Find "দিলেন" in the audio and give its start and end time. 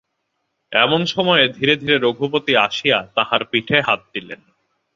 4.13-4.41